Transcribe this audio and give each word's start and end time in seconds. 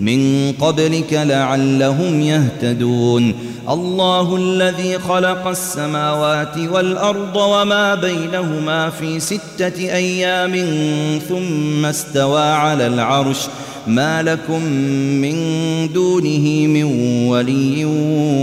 من 0.00 0.52
قبلك 0.52 1.12
لعلهم 1.12 2.20
يهتدون. 2.20 3.34
الله 3.68 4.36
الذي 4.36 4.98
خلق 4.98 5.46
السماوات 5.46 6.58
والأرض 6.58 7.36
وما 7.36 7.94
بينهما 7.94 8.90
في 8.90 9.20
ستة 9.20 9.78
أيام 9.78 10.54
ثم 11.28 11.84
استوى 11.84 12.42
على 12.42 12.86
العرش. 12.86 13.38
ما 13.86 14.22
لكم 14.22 14.62
من 15.22 15.36
دونه 15.92 16.66
من 16.66 16.84
ولي 17.28 17.84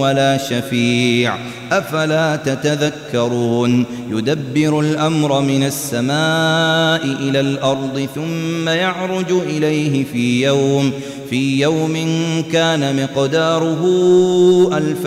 ولا 0.00 0.38
شفيع. 0.38 1.36
أفلا 1.72 2.36
تتذكرون؟ 2.36 3.84
يدبر 4.10 4.80
الأمر 4.80 5.40
من 5.40 5.62
السماء 5.62 7.04
إلى 7.04 7.40
الأرض 7.40 8.08
ثم 8.14 8.68
يعرج 8.68 9.32
إليه 9.32 10.04
في 10.04 10.44
يوم 10.44 10.92
في 11.30 11.60
يوم 11.60 11.94
كان 12.52 13.02
مقداره 13.02 13.82
ألف 14.72 15.06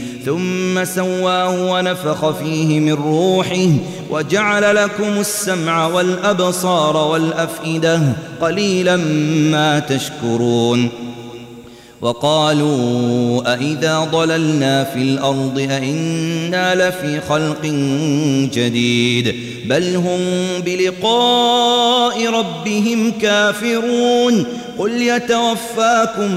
ثم 0.25 0.83
سواه 0.83 1.71
ونفخ 1.71 2.29
فيه 2.31 2.79
من 2.79 2.93
روحه 2.93 3.67
وجعل 4.09 4.75
لكم 4.75 5.19
السمع 5.19 5.87
والأبصار 5.87 6.97
والأفئدة 6.97 8.01
قليلا 8.41 8.95
ما 9.51 9.79
تشكرون 9.79 10.89
وقالوا 12.01 13.53
أئذا 13.53 13.99
ضللنا 13.99 14.83
في 14.83 15.01
الأرض 15.01 15.59
أئنا 15.59 16.75
لفي 16.75 17.21
خلق 17.29 17.65
جديد 18.53 19.35
بل 19.65 19.95
هم 19.95 20.19
بلقاء 20.65 22.27
ربهم 22.27 23.11
كافرون 23.11 24.45
قل 24.79 25.01
يتوفاكم 25.01 26.31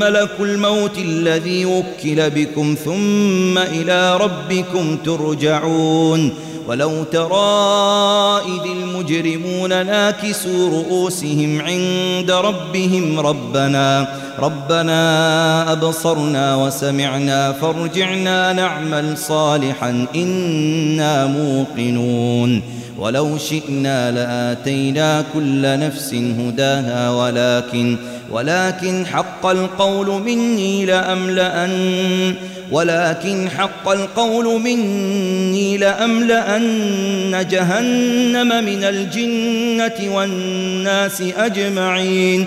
ملك 0.00 0.30
الموت 0.40 0.98
الذي 0.98 1.64
وكل 1.64 2.30
بكم 2.30 2.76
ثم 2.84 3.58
إلى 3.58 4.16
ربكم 4.16 4.96
ترجعون 4.96 6.34
ولو 6.68 7.04
ترى 7.04 8.40
إذ 8.46 8.70
المجرمون 8.70 9.68
ناكسوا 9.68 10.68
رؤوسهم 10.68 11.60
عند 11.60 12.30
ربهم 12.30 13.20
ربنا 13.20 14.23
ربنا 14.38 15.72
أبصرنا 15.72 16.56
وسمعنا 16.56 17.52
فارجعنا 17.52 18.52
نعمل 18.52 19.18
صالحا 19.18 20.06
إنا 20.14 21.26
موقنون 21.26 22.62
ولو 22.98 23.38
شئنا 23.38 24.10
لآتينا 24.10 25.24
كل 25.34 25.62
نفس 25.62 26.14
هداها 26.14 27.10
ولكن 27.10 27.96
ولكن 28.30 29.06
حق 29.06 29.46
القول 29.46 30.22
مني 30.22 30.86
لأملأن 30.86 32.34
ولكن 32.70 33.50
حق 33.50 33.88
القول 33.88 34.60
مني 34.60 35.76
لأملأن 35.76 37.46
جهنم 37.50 38.64
من 38.64 38.84
الجنة 38.84 40.14
والناس 40.14 41.22
أجمعين 41.36 42.46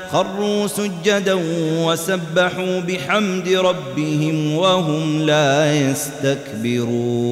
خروا 0.11 0.67
سجدا 0.67 1.39
وسبحوا 1.85 2.79
بحمد 2.79 3.49
ربهم 3.49 4.53
وهم 4.53 5.21
لا 5.21 5.75
يستكبرون. 5.75 7.31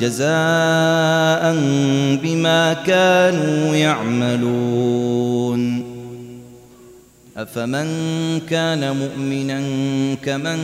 جزاء 0.00 1.54
بما 2.22 2.76
كانوا 2.86 3.76
يعملون. 3.76 5.14
أفمن 7.36 7.88
كان 8.40 8.96
مؤمنا 8.96 9.60
كمن 10.24 10.58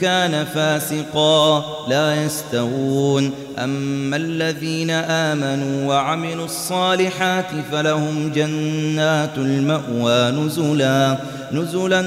كان 0.00 0.44
فاسقا 0.44 1.64
لا 1.88 2.24
يستوون. 2.24 3.30
أما 3.58 4.16
الذين 4.16 4.90
آمنوا 4.90 5.88
وعملوا 5.88 6.44
الصالحات 6.44 7.46
فلهم 7.72 8.32
جنات 8.34 9.38
المأوى 9.38 10.30
نزلا. 10.30 11.18
نزلا 11.52 12.04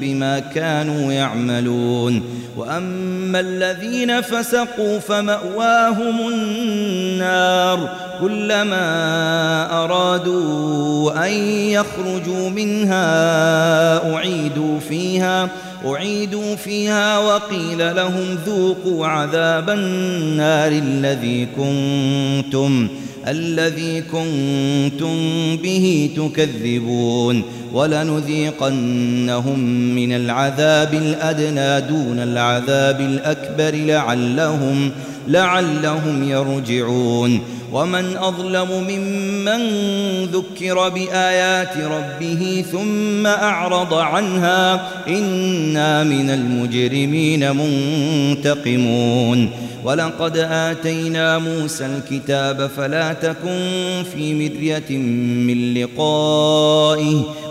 بما 0.00 0.38
كانوا 0.38 1.12
يعملون. 1.12 2.22
وأما 2.56 3.40
الذين 3.40 4.20
فسقوا 4.20 4.98
فمأواهم 4.98 6.28
النار. 6.28 8.04
كلما 8.20 9.84
أرادوا 9.84 11.26
أن 11.26 11.32
يخرجوا 11.70 12.50
منها 12.50 14.14
أعيدوا 14.14 14.80
فيها 14.88 15.48
أعيدوا 15.86 16.54
فيها 16.56 17.18
وقيل 17.18 17.96
لهم 17.96 18.38
ذوقوا 18.46 19.06
عذاب 19.06 19.70
النار 19.70 20.72
الذي 20.72 21.48
كنتم 21.56 22.88
الذي 23.28 24.00
كنتم 24.00 25.16
به 25.56 26.10
تكذبون. 26.16 27.42
ولنذيقنهم 27.74 29.58
من 29.94 30.12
العذاب 30.12 30.94
الأدنى 30.94 31.80
دون 31.80 32.18
العذاب 32.18 33.00
الأكبر 33.00 33.74
لعلهم 33.74 34.90
لعلهم 35.28 36.28
يرجعون. 36.28 37.40
ومن 37.72 38.16
أظلم 38.16 38.68
ممن 38.88 39.60
ذكر 40.24 40.88
بآيات 40.88 41.76
ربه 41.76 42.64
ثم 42.72 43.26
أعرض 43.26 43.94
عنها 43.94 44.88
إنا 45.08 46.04
من 46.04 46.30
المجرمين 46.30 47.56
منتقمون. 47.56 49.50
ولقد 49.84 50.36
آتينا 50.50 51.38
موسى 51.38 51.86
الكتاب 51.86 52.70
فلا 52.76 53.12
تكن 53.12 54.02
في 54.14 54.34
مرية 54.34 54.98
من 55.46 55.74
لقائه 55.74 57.22